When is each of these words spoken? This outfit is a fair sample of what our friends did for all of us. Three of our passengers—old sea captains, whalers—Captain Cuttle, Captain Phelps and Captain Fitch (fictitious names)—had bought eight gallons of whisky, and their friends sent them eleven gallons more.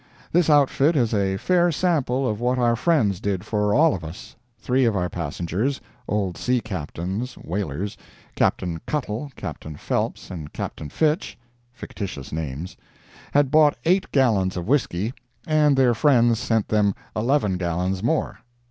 This 0.31 0.49
outfit 0.49 0.95
is 0.95 1.13
a 1.13 1.37
fair 1.37 1.71
sample 1.71 2.27
of 2.27 2.39
what 2.39 2.57
our 2.57 2.75
friends 2.75 3.19
did 3.19 3.45
for 3.45 3.71
all 3.75 3.93
of 3.93 4.03
us. 4.03 4.35
Three 4.57 4.83
of 4.85 4.95
our 4.95 5.09
passengers—old 5.09 6.37
sea 6.37 6.59
captains, 6.59 7.35
whalers—Captain 7.35 8.81
Cuttle, 8.87 9.31
Captain 9.35 9.75
Phelps 9.75 10.31
and 10.31 10.51
Captain 10.53 10.89
Fitch 10.89 11.37
(fictitious 11.71 12.31
names)—had 12.31 13.51
bought 13.51 13.77
eight 13.85 14.11
gallons 14.11 14.57
of 14.57 14.67
whisky, 14.67 15.13
and 15.45 15.77
their 15.77 15.93
friends 15.93 16.39
sent 16.39 16.69
them 16.69 16.95
eleven 17.15 17.57
gallons 17.57 18.01
more. 18.01 18.39